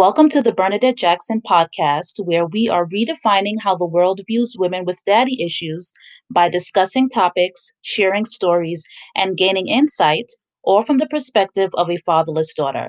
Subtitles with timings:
[0.00, 4.86] Welcome to the Bernadette Jackson podcast, where we are redefining how the world views women
[4.86, 5.92] with daddy issues
[6.30, 8.82] by discussing topics, sharing stories,
[9.14, 10.32] and gaining insight,
[10.62, 12.88] or from the perspective of a fatherless daughter.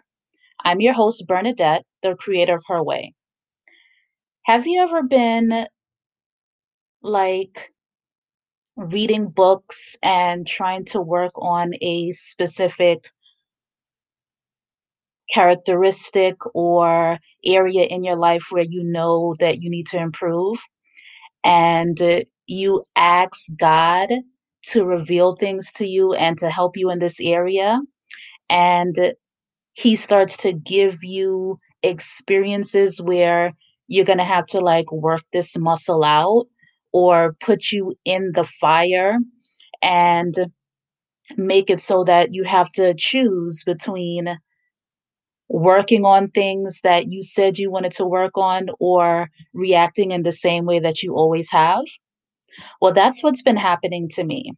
[0.63, 3.13] I'm your host, Bernadette, the creator of Her Way.
[4.45, 5.67] Have you ever been
[7.01, 7.73] like
[8.77, 13.11] reading books and trying to work on a specific
[15.33, 20.59] characteristic or area in your life where you know that you need to improve
[21.43, 24.09] and uh, you ask God
[24.63, 27.79] to reveal things to you and to help you in this area
[28.49, 29.13] and
[29.73, 33.49] he starts to give you experiences where
[33.87, 36.45] you're going to have to like work this muscle out
[36.93, 39.17] or put you in the fire
[39.81, 40.35] and
[41.37, 44.37] make it so that you have to choose between
[45.51, 50.31] working on things that you said you wanted to work on or reacting in the
[50.31, 51.83] same way that you always have?
[52.81, 54.53] Well, that's what's been happening to me.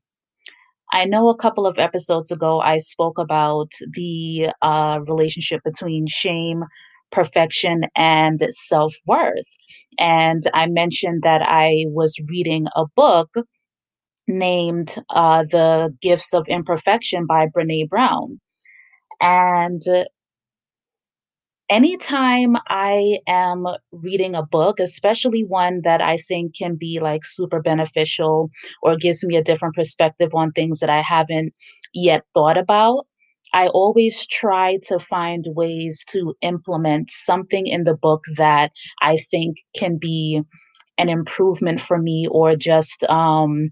[0.92, 6.64] I know a couple of episodes ago I spoke about the uh, relationship between shame,
[7.12, 9.48] perfection, and self worth.
[9.98, 13.30] And I mentioned that I was reading a book
[14.28, 18.40] named uh, The Gifts of Imperfection by Brene Brown.
[19.20, 19.82] And
[21.70, 27.62] anytime I am reading a book, especially one that I think can be like super
[27.62, 28.50] beneficial
[28.82, 31.54] or gives me a different perspective on things that I haven't
[31.94, 33.06] yet thought about,
[33.54, 39.58] I always try to find ways to implement something in the book that I think
[39.76, 40.42] can be
[40.98, 43.68] an improvement for me or just um,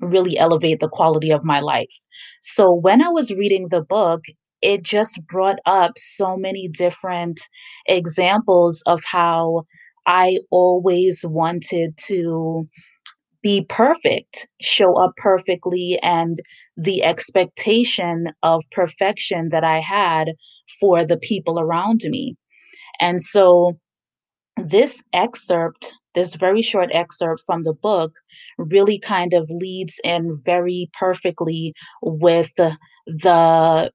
[0.00, 1.94] really elevate the quality of my life.
[2.42, 4.22] So when I was reading the book,
[4.62, 7.40] it just brought up so many different
[7.86, 9.64] examples of how
[10.06, 12.62] I always wanted to
[13.42, 16.38] be perfect, show up perfectly, and
[16.76, 20.34] the expectation of perfection that I had
[20.80, 22.36] for the people around me.
[23.00, 23.74] And so,
[24.56, 28.12] this excerpt, this very short excerpt from the book,
[28.58, 33.90] really kind of leads in very perfectly with the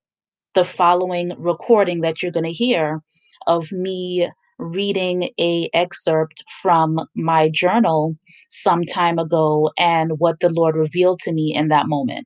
[0.54, 3.02] the following recording that you're going to hear
[3.48, 8.16] of me reading a excerpt from my journal
[8.50, 12.26] some time ago and what the Lord revealed to me in that moment.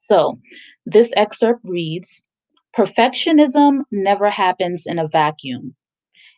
[0.00, 0.36] So,
[0.86, 2.22] this excerpt reads
[2.76, 5.74] Perfectionism never happens in a vacuum.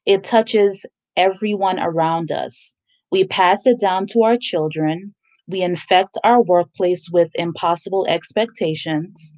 [0.05, 0.85] It touches
[1.17, 2.75] everyone around us.
[3.11, 5.15] We pass it down to our children.
[5.49, 9.35] We infect our workplace with impossible expectations.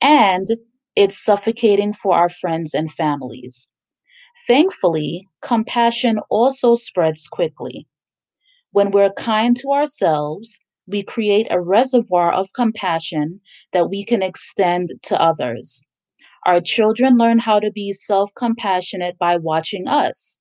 [0.00, 0.48] And
[0.96, 3.68] it's suffocating for our friends and families.
[4.46, 7.86] Thankfully, compassion also spreads quickly.
[8.72, 13.40] When we're kind to ourselves, we create a reservoir of compassion
[13.72, 15.84] that we can extend to others.
[16.46, 20.40] Our children learn how to be self compassionate by watching us,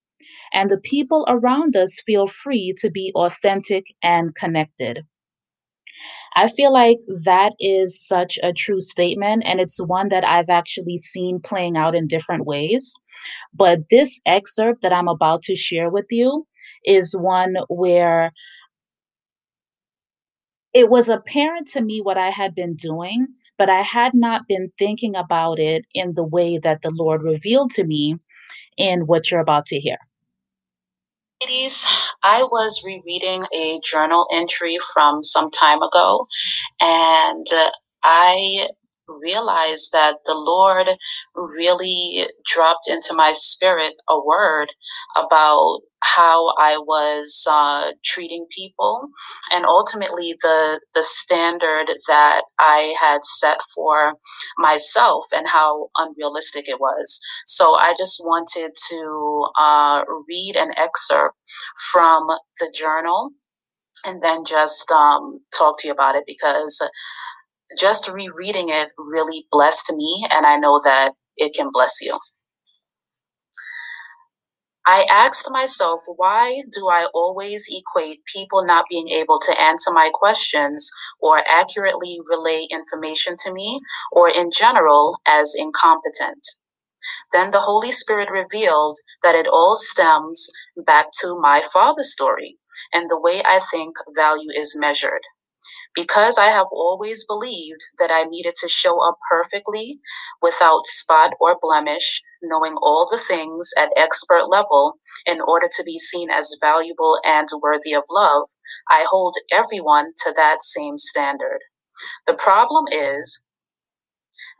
[0.53, 5.01] and the people around us feel free to be authentic and connected.
[6.35, 10.97] I feel like that is such a true statement, and it's one that I've actually
[10.97, 12.93] seen playing out in different ways.
[13.53, 16.43] But this excerpt that I'm about to share with you
[16.85, 18.31] is one where
[20.73, 24.71] it was apparent to me what I had been doing, but I had not been
[24.79, 28.15] thinking about it in the way that the Lord revealed to me
[28.77, 29.97] in what you're about to hear.
[31.41, 31.87] Ladies,
[32.21, 36.27] I was rereading a journal entry from some time ago,
[36.79, 37.71] and uh,
[38.03, 38.69] I
[39.23, 40.87] realized that the Lord
[41.35, 44.69] really dropped into my spirit a word
[45.17, 49.09] about how I was uh, treating people,
[49.53, 54.13] and ultimately the the standard that I had set for
[54.57, 57.19] myself, and how unrealistic it was.
[57.45, 61.37] So I just wanted to uh, read an excerpt
[61.91, 62.27] from
[62.59, 63.31] the journal,
[64.05, 66.81] and then just um, talk to you about it because
[67.77, 72.17] just rereading it really blessed me, and I know that it can bless you.
[74.85, 80.09] I asked myself, why do I always equate people not being able to answer my
[80.13, 80.89] questions
[81.19, 83.79] or accurately relay information to me,
[84.11, 86.45] or in general, as incompetent?
[87.31, 90.49] Then the Holy Spirit revealed that it all stems
[90.85, 92.57] back to my father's story
[92.93, 95.21] and the way I think value is measured.
[95.95, 99.99] Because I have always believed that I needed to show up perfectly
[100.41, 104.95] without spot or blemish knowing all the things at expert level
[105.25, 108.47] in order to be seen as valuable and worthy of love,
[108.89, 111.59] I hold everyone to that same standard.
[112.27, 113.47] The problem is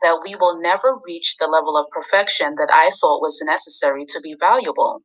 [0.02, 4.20] that we will never reach the level of perfection that I thought was necessary to
[4.20, 5.02] be valuable.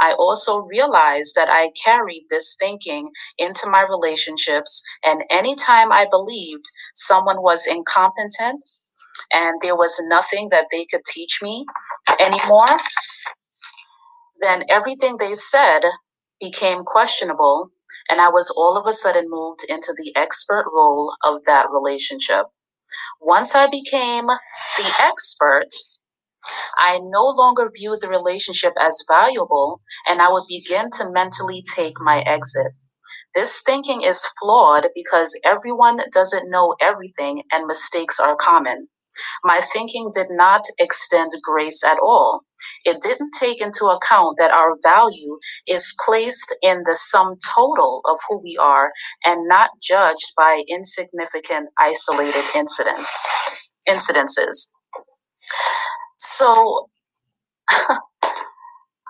[0.00, 6.64] I also realized that I carried this thinking into my relationships, and anytime I believed
[6.94, 8.64] someone was incompetent
[9.32, 11.64] and there was nothing that they could teach me
[12.20, 12.68] anymore,
[14.40, 15.82] then everything they said
[16.40, 17.70] became questionable,
[18.08, 22.46] and I was all of a sudden moved into the expert role of that relationship.
[23.20, 25.68] Once I became the expert,
[26.78, 31.94] I no longer viewed the relationship as valuable, and I would begin to mentally take
[32.00, 32.72] my exit.
[33.34, 38.88] This thinking is flawed because everyone doesn't know everything and mistakes are common.
[39.44, 42.42] My thinking did not extend grace at all.
[42.84, 48.18] It didn't take into account that our value is placed in the sum total of
[48.28, 48.92] who we are
[49.24, 53.28] and not judged by insignificant isolated incidents
[53.88, 54.70] incidences.
[56.36, 56.90] So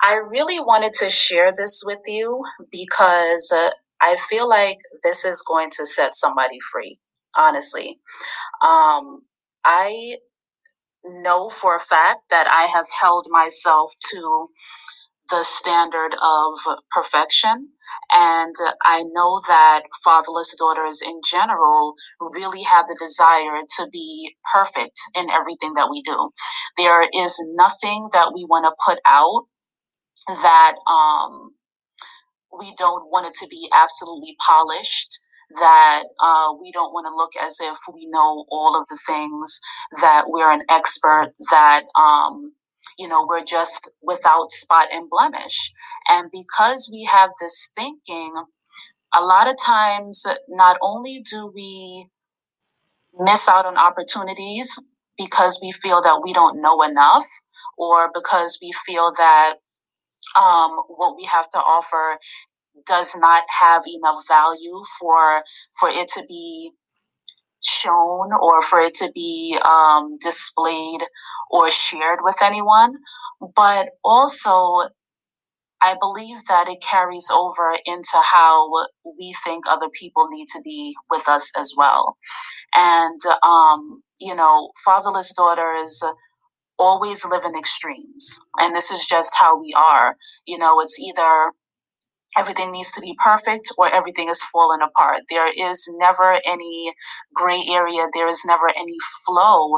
[0.03, 3.71] I really wanted to share this with you because uh,
[4.01, 7.01] I feel like this is going to set somebody free,
[7.37, 7.99] honestly.
[8.65, 9.23] Um,
[9.65, 10.17] I
[11.05, 14.49] know for a fact that I have held myself to
[15.31, 16.55] the standard of
[16.91, 17.69] perfection.
[18.13, 25.01] And I know that fatherless daughters in general really have the desire to be perfect
[25.15, 26.31] in everything that we do.
[26.77, 29.45] There is nothing that we want to put out
[30.29, 31.53] that um,
[32.59, 35.19] we don't want it to be absolutely polished
[35.61, 39.61] that uh, we don't want to look as if we know all of the things,
[40.01, 42.53] that we're an expert, that, um,
[42.99, 45.73] you know, we're just without spot and blemish.
[46.09, 48.35] And because we have this thinking,
[49.15, 52.09] a lot of times, not only do we
[53.19, 54.79] miss out on opportunities
[55.19, 57.27] because we feel that we don't know enough,
[57.79, 59.55] or because we feel that
[60.37, 62.19] um, what we have to offer
[62.87, 65.41] does not have enough value for
[65.81, 66.71] for it to be
[67.65, 71.01] shown or for it to be um, displayed
[71.51, 72.95] or shared with anyone
[73.57, 74.81] but also
[75.83, 78.69] I believe that it carries over into how
[79.19, 82.17] we think other people need to be with us as well.
[82.75, 86.03] And, um, you know, fatherless daughters
[86.79, 88.41] always live in extremes.
[88.59, 90.17] And this is just how we are.
[90.47, 91.53] You know, it's either
[92.37, 95.23] everything needs to be perfect or everything is falling apart.
[95.31, 96.93] There is never any
[97.35, 98.97] gray area, there is never any
[99.27, 99.73] flow.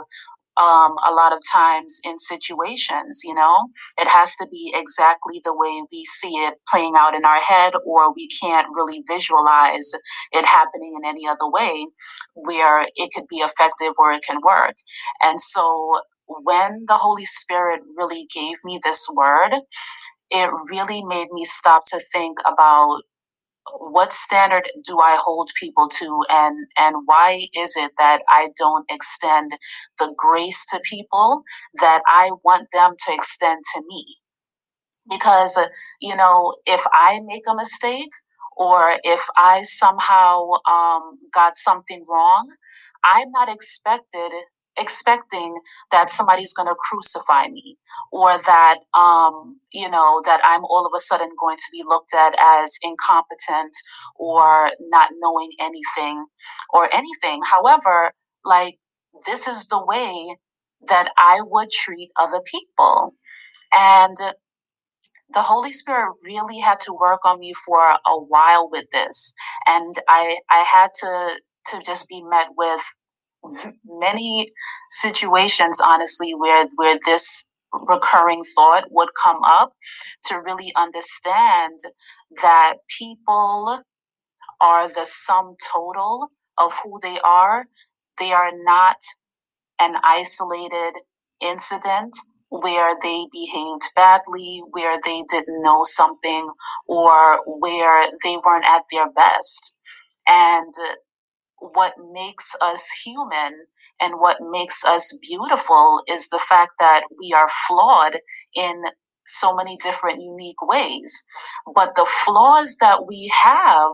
[0.58, 3.54] Um, a lot of times in situations, you know,
[3.98, 7.74] it has to be exactly the way we see it playing out in our head,
[7.86, 9.92] or we can't really visualize
[10.32, 11.86] it happening in any other way
[12.34, 14.74] where it could be effective or it can work.
[15.22, 16.00] And so
[16.44, 19.54] when the Holy Spirit really gave me this word,
[20.30, 23.02] it really made me stop to think about
[23.78, 26.24] what standard do I hold people to?
[26.30, 29.52] And and why is it that I don't extend
[29.98, 31.42] the grace to people
[31.80, 34.16] that I want them to extend to me?
[35.10, 35.58] Because
[36.00, 38.10] you know if I make a mistake
[38.56, 42.48] or if I somehow um, got something wrong
[43.04, 44.32] I'm not expected
[44.78, 45.54] expecting
[45.90, 47.76] that somebody's going to crucify me
[48.12, 52.14] or that um, you know that i'm all of a sudden going to be looked
[52.14, 53.76] at as incompetent
[54.16, 56.24] or not knowing anything
[56.70, 58.12] or anything however
[58.44, 58.76] like
[59.26, 60.36] this is the way
[60.88, 63.12] that i would treat other people
[63.72, 64.16] and
[65.30, 69.34] the Holy Spirit really had to work on me for a while with this.
[69.66, 72.82] And I I had to to just be met with
[73.86, 74.52] many
[74.90, 77.46] situations honestly where where this
[77.88, 79.74] recurring thought would come up
[80.24, 81.78] to really understand
[82.42, 83.82] that people
[84.60, 86.28] are the sum total
[86.58, 87.66] of who they are
[88.18, 88.96] they are not
[89.80, 90.94] an isolated
[91.42, 92.16] incident
[92.50, 96.48] where they behaved badly, where they didn't know something,
[96.88, 99.74] or where they weren't at their best.
[100.28, 100.72] And
[101.60, 103.66] what makes us human
[104.00, 108.18] and what makes us beautiful is the fact that we are flawed
[108.54, 108.82] in
[109.26, 111.22] so many different unique ways.
[111.74, 113.92] But the flaws that we have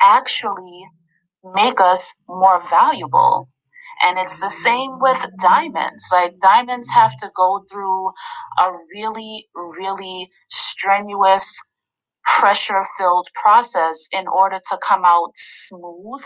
[0.00, 0.84] actually
[1.44, 3.48] make us more valuable.
[4.02, 6.08] And it's the same with diamonds.
[6.12, 8.08] Like diamonds have to go through
[8.58, 11.62] a really, really strenuous
[12.24, 16.24] pressure filled process in order to come out smooth,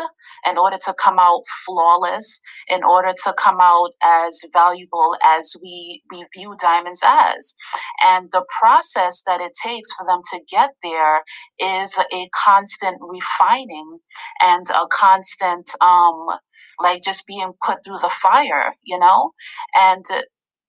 [0.48, 6.02] in order to come out flawless, in order to come out as valuable as we,
[6.12, 7.56] we view diamonds as.
[8.04, 11.22] And the process that it takes for them to get there
[11.60, 13.98] is a constant refining
[14.42, 16.26] and a constant, um,
[16.80, 19.32] like just being put through the fire, you know?
[19.76, 20.04] And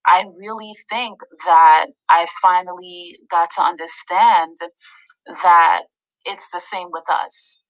[0.08, 4.58] I really think that I finally got to understand
[5.44, 5.84] that
[6.26, 7.62] it's the same with us.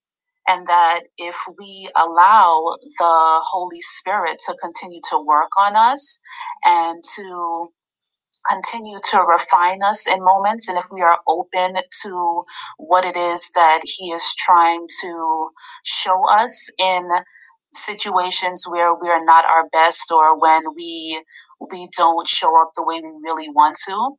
[0.49, 6.19] And that if we allow the Holy Spirit to continue to work on us
[6.65, 7.67] and to
[8.49, 12.43] continue to refine us in moments, and if we are open to
[12.77, 15.49] what it is that He is trying to
[15.85, 17.09] show us in
[17.73, 21.23] situations where we're not our best or when we
[21.71, 24.15] we don't show up the way we really want to,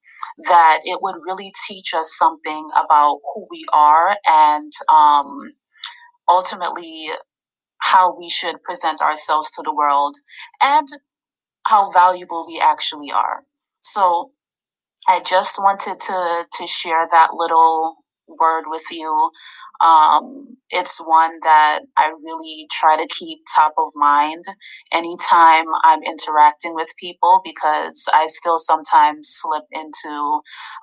[0.49, 5.53] that it would really teach us something about who we are and um,
[6.29, 7.09] ultimately
[7.81, 10.17] how we should present ourselves to the world
[10.63, 10.89] and
[11.67, 13.43] how valuable we actually are.
[13.81, 14.33] So
[15.09, 17.97] I just wanted to to share that little
[18.29, 19.31] word with you
[19.81, 24.45] um, it's one that I really try to keep top of mind
[24.93, 30.41] anytime I'm interacting with people because I still sometimes slip into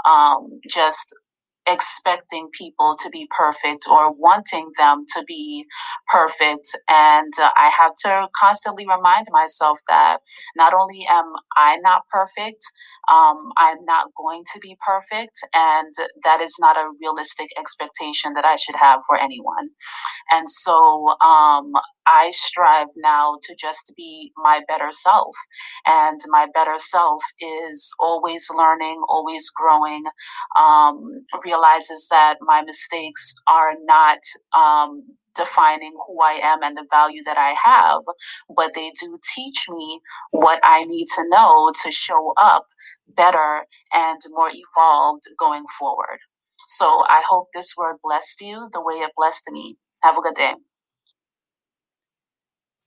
[0.09, 1.15] um, just
[1.67, 5.65] expecting people to be perfect or wanting them to be
[6.07, 6.77] perfect.
[6.89, 10.17] And uh, I have to constantly remind myself that
[10.55, 12.63] not only am I not perfect,
[13.11, 15.39] um, I'm not going to be perfect.
[15.53, 15.93] And
[16.23, 19.69] that is not a realistic expectation that I should have for anyone.
[20.31, 21.73] And so um,
[22.07, 25.35] I strive now to just be my better self.
[25.85, 30.03] And my better self is always learning, always growing,
[30.59, 34.19] um, realizes that my mistakes are not.
[34.57, 35.03] Um,
[35.35, 38.01] defining who I am and the value that I have,
[38.55, 39.99] but they do teach me
[40.31, 42.65] what I need to know to show up
[43.15, 46.19] better and more evolved going forward.
[46.67, 49.77] So I hope this word blessed you the way it blessed me.
[50.03, 50.53] Have a good day.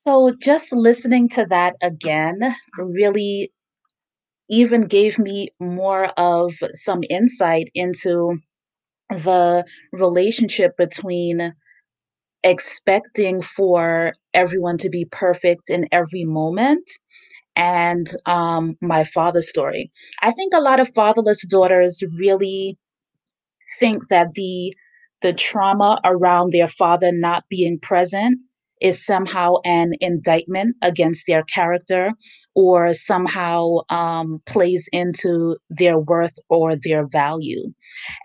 [0.01, 2.39] So, just listening to that again
[2.79, 3.53] really
[4.51, 8.39] even gave me more of some insight into
[9.11, 11.55] the relationship between
[12.45, 16.91] expecting for everyone to be perfect in every moment
[17.57, 19.93] and um, my father's story.
[20.23, 22.79] I think a lot of fatherless daughters really
[23.79, 24.73] think that the
[25.21, 28.41] the trauma around their father not being present
[28.81, 32.13] is somehow an indictment against their character
[32.55, 37.73] or somehow um, plays into their worth or their value.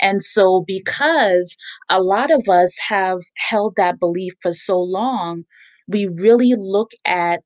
[0.01, 1.55] And so, because
[1.89, 5.43] a lot of us have held that belief for so long,
[5.87, 7.41] we really look at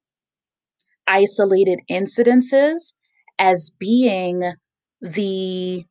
[1.07, 2.93] isolated incidences
[3.39, 4.53] as being
[5.01, 5.83] the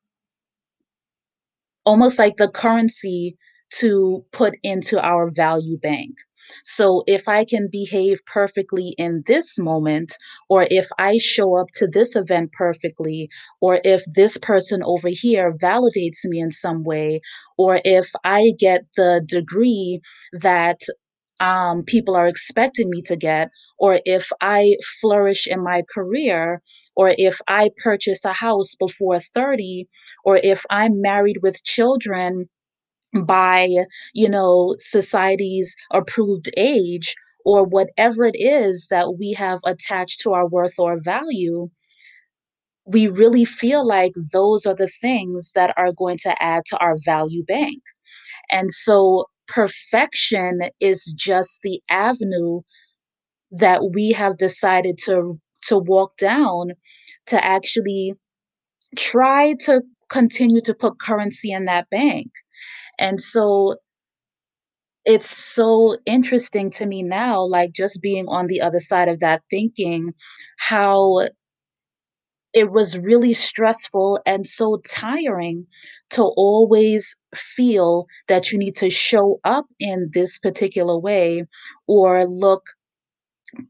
[1.87, 3.37] almost like the currency
[3.71, 6.17] to put into our value bank.
[6.65, 10.13] So if I can behave perfectly in this moment,
[10.49, 13.29] or if I show up to this event perfectly,
[13.61, 17.21] or if this person over here validates me in some way,
[17.59, 19.99] or if I get the degree
[20.33, 20.81] that
[21.41, 26.61] um, people are expecting me to get, or if I flourish in my career,
[26.95, 29.87] or if I purchase a house before 30,
[30.25, 32.49] or if I'm married with children
[33.25, 33.69] by,
[34.15, 40.49] you know, society's approved age, or whatever it is that we have attached to our
[40.49, 41.69] worth or value,
[42.85, 46.97] we really feel like those are the things that are going to add to our
[47.05, 47.83] value bank.
[48.51, 52.63] And so perfection is just the avenue
[53.53, 56.73] that we have decided to to walk down
[57.27, 58.13] to actually
[58.97, 62.31] try to continue to put currency in that bank.
[62.99, 63.77] And so
[65.05, 69.43] it's so interesting to me now, like just being on the other side of that
[69.51, 70.13] thinking,
[70.59, 71.29] how
[72.53, 75.67] it was really stressful and so tiring
[76.11, 81.45] to always feel that you need to show up in this particular way
[81.87, 82.65] or look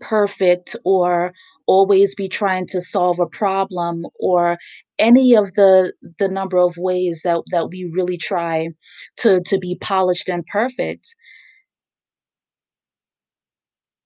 [0.01, 1.33] perfect or
[1.67, 4.59] always be trying to solve a problem or
[4.99, 8.69] any of the the number of ways that that we really try
[9.19, 11.15] to to be polished and perfect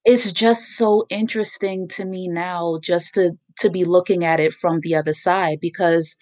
[0.05, 4.81] It's just so interesting to me now just to to be looking at it from
[4.81, 6.17] the other side because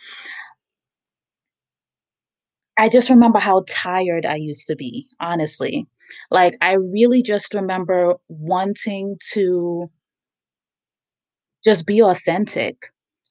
[2.78, 5.86] I just remember how tired I used to be, honestly.
[6.30, 9.86] Like, I really just remember wanting to
[11.64, 12.76] just be authentic,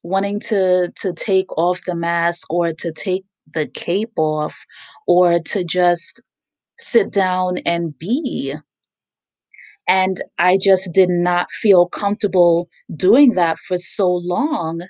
[0.02, 4.56] wanting to to take off the mask or to take the cape off
[5.06, 6.20] or to just
[6.78, 8.54] sit down and be.
[9.88, 14.82] And I just did not feel comfortable doing that for so long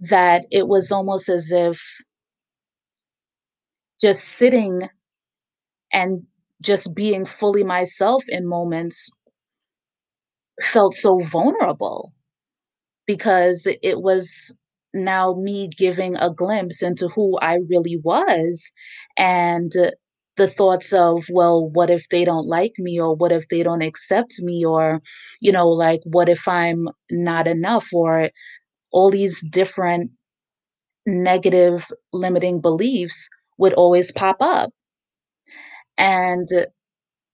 [0.00, 1.80] that it was almost as if
[4.00, 4.88] just sitting
[5.92, 6.22] and
[6.62, 9.10] just being fully myself in moments
[10.62, 12.12] felt so vulnerable
[13.06, 14.54] because it was
[14.94, 18.72] now me giving a glimpse into who I really was
[19.18, 19.72] and
[20.36, 23.82] the thoughts of, well, what if they don't like me or what if they don't
[23.82, 25.00] accept me or,
[25.40, 28.30] you know, like what if I'm not enough or
[28.92, 30.12] all these different
[31.06, 34.70] negative limiting beliefs would always pop up.
[35.98, 36.48] And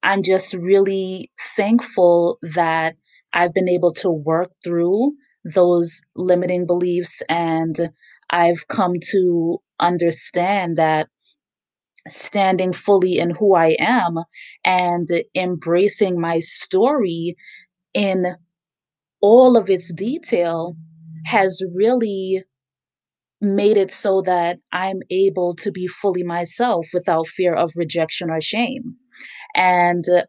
[0.03, 2.97] I'm just really thankful that
[3.33, 5.13] I've been able to work through
[5.45, 7.91] those limiting beliefs and
[8.31, 11.09] I've come to understand that
[12.09, 14.19] standing fully in who I am
[14.65, 17.37] and embracing my story
[17.95, 18.35] in
[19.21, 20.77] all of its detail
[21.27, 22.45] has really
[23.41, 28.41] made it so that I'm able to be fully myself without fear of rejection or
[28.41, 28.97] shame.
[29.55, 30.25] And uh,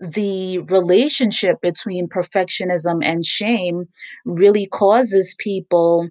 [0.00, 3.84] the relationship between perfectionism and shame
[4.24, 6.08] really causes people,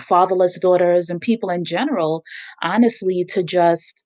[0.00, 2.22] fatherless daughters, and people in general,
[2.62, 4.04] honestly, to just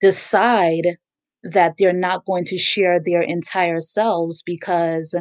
[0.00, 0.96] decide
[1.44, 5.14] that they're not going to share their entire selves because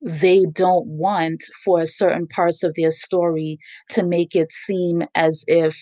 [0.00, 3.58] they don't want for certain parts of their story
[3.90, 5.76] to make it seem as if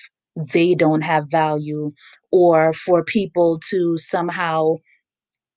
[0.53, 1.91] they don't have value
[2.33, 4.75] or for people to somehow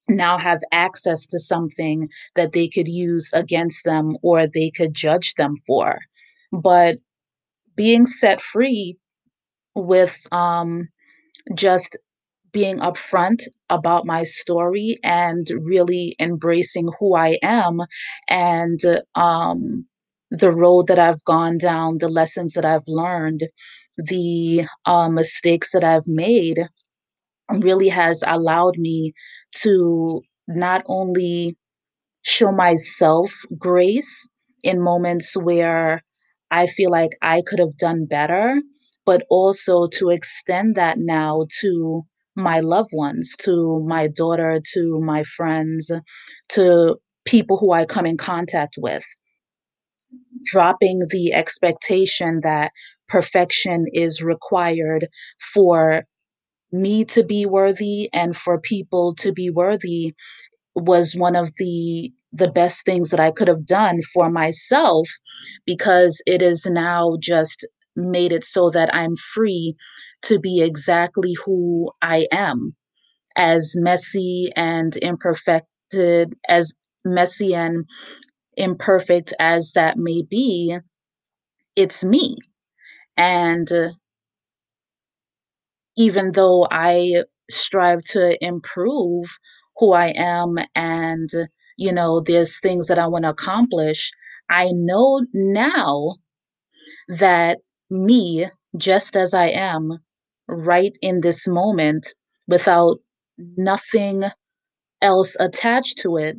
[0.07, 5.35] now have access to something that they could use against them or they could judge
[5.35, 5.99] them for.
[6.51, 6.97] But
[7.75, 8.97] being set free
[9.75, 10.89] with um,
[11.55, 11.97] just
[12.51, 17.81] being upfront about my story and really embracing who I am
[18.27, 18.79] and
[19.15, 19.85] um,
[20.31, 23.43] the road that I've gone down, the lessons that I've learned,
[23.97, 26.59] the uh, mistakes that I've made
[27.61, 29.13] really has allowed me
[29.61, 31.55] to not only
[32.23, 34.29] show myself grace
[34.63, 36.03] in moments where
[36.51, 38.61] I feel like I could have done better,
[39.05, 42.03] but also to extend that now to
[42.39, 45.91] my loved ones, to my daughter, to my friends,
[46.49, 49.03] to people who I come in contact with.
[50.45, 52.71] Dropping the expectation that
[53.07, 55.07] perfection is required
[55.53, 56.03] for
[56.71, 60.13] me to be worthy and for people to be worthy
[60.75, 65.09] was one of the the best things that I could have done for myself
[65.65, 69.75] because it is now just made it so that I'm free
[70.23, 72.75] to be exactly who I am.
[73.35, 76.73] As messy and imperfected as
[77.05, 77.85] messy and
[78.57, 80.77] imperfect as that may be
[81.75, 82.35] it's me.
[83.17, 83.89] And uh,
[85.97, 89.37] even though I strive to improve
[89.77, 91.29] who I am and,
[91.77, 94.11] you know, there's things that I want to accomplish,
[94.49, 96.15] I know now
[97.07, 99.99] that me, just as I am,
[100.49, 102.13] right in this moment,
[102.47, 102.97] without
[103.37, 104.23] nothing
[105.01, 106.37] else attached to it,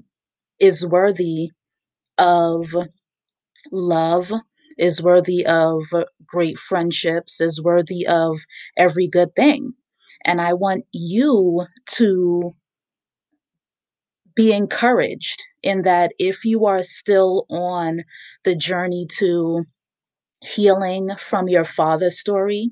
[0.59, 1.51] is worthy
[2.19, 2.67] of
[3.73, 4.33] love,
[4.79, 5.83] is worthy of
[6.27, 8.39] great friendships, is worthy of
[8.77, 9.73] every good thing.
[10.25, 12.51] And I want you to
[14.35, 18.05] be encouraged in that if you are still on
[18.45, 19.65] the journey to
[20.43, 22.71] healing from your father's story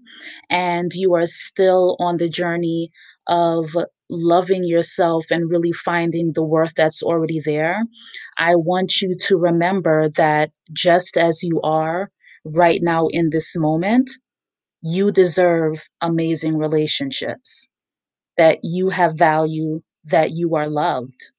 [0.51, 2.91] and you are still on the journey
[3.27, 3.77] of
[4.11, 7.83] loving yourself and really finding the worth that's already there,
[8.39, 12.09] I want you to remember that just as you are
[12.45, 14.11] right now in this moment,
[14.83, 17.69] you deserve amazing relationships,
[18.37, 21.33] that you have value, that you are loved.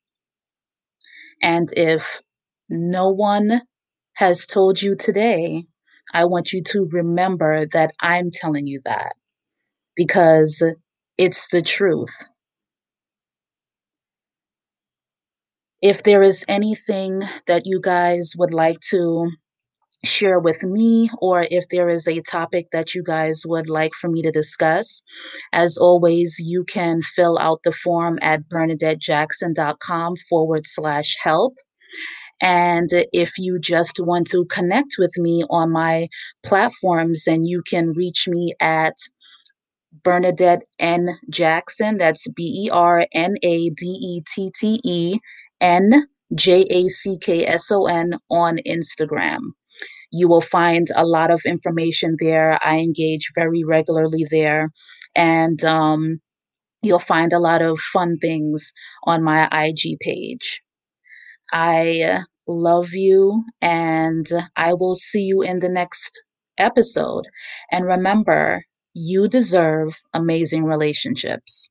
[1.41, 2.21] And if
[2.69, 3.61] no one
[4.15, 5.65] has told you today,
[6.13, 9.13] I want you to remember that I'm telling you that
[9.95, 10.63] because
[11.17, 12.13] it's the truth.
[15.81, 19.29] If there is anything that you guys would like to
[20.03, 24.09] share with me, or if there is a topic that you guys would like for
[24.09, 25.01] me to discuss,
[25.51, 31.53] as always, you can fill out the form at bernadettejackson.com forward slash help.
[32.41, 36.07] And if you just want to connect with me on my
[36.43, 38.95] platforms, then you can reach me at
[40.03, 41.09] Bernadette N.
[41.29, 41.97] Jackson.
[41.97, 45.17] That's B E R N A D E T T E
[45.59, 49.39] N J A C K S O N on Instagram.
[50.11, 52.59] You will find a lot of information there.
[52.63, 54.69] I engage very regularly there.
[55.15, 56.19] And um,
[56.81, 58.71] you'll find a lot of fun things
[59.03, 60.63] on my IG page.
[61.53, 66.23] I love you, and I will see you in the next
[66.57, 67.25] episode.
[67.71, 71.69] And remember, you deserve amazing relationships.